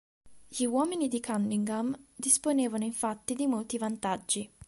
[0.47, 4.51] Gli uomini di Cunningham disponevano infatti di molti vantaggi.